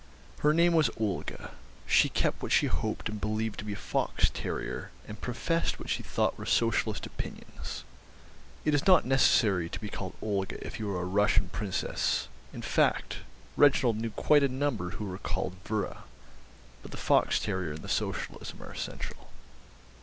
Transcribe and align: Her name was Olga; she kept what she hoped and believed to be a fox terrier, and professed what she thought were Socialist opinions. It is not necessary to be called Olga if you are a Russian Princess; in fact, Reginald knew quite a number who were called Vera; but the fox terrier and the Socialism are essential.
Her 0.39 0.51
name 0.51 0.73
was 0.73 0.89
Olga; 0.99 1.51
she 1.85 2.09
kept 2.09 2.41
what 2.41 2.51
she 2.51 2.65
hoped 2.65 3.07
and 3.07 3.21
believed 3.21 3.59
to 3.59 3.65
be 3.65 3.73
a 3.73 3.75
fox 3.75 4.31
terrier, 4.33 4.89
and 5.07 5.21
professed 5.21 5.77
what 5.77 5.91
she 5.91 6.01
thought 6.01 6.39
were 6.39 6.45
Socialist 6.47 7.05
opinions. 7.05 7.83
It 8.65 8.73
is 8.73 8.87
not 8.87 9.05
necessary 9.05 9.69
to 9.69 9.79
be 9.79 9.89
called 9.89 10.15
Olga 10.19 10.57
if 10.65 10.79
you 10.79 10.89
are 10.89 11.01
a 11.01 11.05
Russian 11.05 11.49
Princess; 11.49 12.27
in 12.51 12.63
fact, 12.63 13.17
Reginald 13.55 13.97
knew 13.97 14.09
quite 14.09 14.41
a 14.41 14.47
number 14.47 14.89
who 14.89 15.05
were 15.05 15.19
called 15.19 15.53
Vera; 15.65 16.01
but 16.81 16.89
the 16.89 16.97
fox 16.97 17.39
terrier 17.39 17.73
and 17.73 17.83
the 17.83 17.87
Socialism 17.87 18.63
are 18.63 18.71
essential. 18.71 19.27